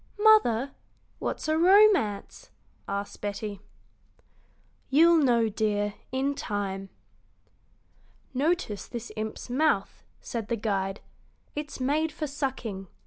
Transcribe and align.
"Mother, 0.17 0.71
what's 1.19 1.47
a 1.47 1.59
romance?" 1.59 2.49
asked 2.87 3.21
Betty. 3.21 3.61
"You'll 4.89 5.19
know, 5.19 5.47
dear, 5.47 5.93
in 6.11 6.33
time." 6.33 6.89
"Notice 8.33 8.87
this 8.87 9.11
imp's 9.15 9.47
mouth," 9.47 10.01
said 10.19 10.47
the 10.47 10.55
guide. 10.55 11.01
"It's 11.55 11.79
made 11.79 12.11
for 12.11 12.25
sucking. 12.25 12.87